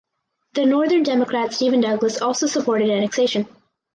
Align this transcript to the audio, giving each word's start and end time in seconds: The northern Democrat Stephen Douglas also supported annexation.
The 0.53 0.65
northern 0.65 1.03
Democrat 1.03 1.53
Stephen 1.53 1.81
Douglas 1.81 2.19
also 2.23 2.47
supported 2.47 2.89
annexation. 2.89 3.47